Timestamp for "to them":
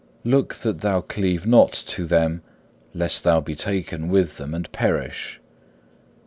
1.73-2.41